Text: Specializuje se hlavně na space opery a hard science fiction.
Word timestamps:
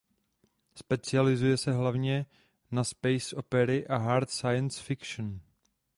Specializuje 0.75 1.57
se 1.57 1.71
hlavně 1.71 2.25
na 2.71 2.83
space 2.83 3.35
opery 3.35 3.87
a 3.87 3.97
hard 3.97 4.29
science 4.29 4.81
fiction. 4.83 5.39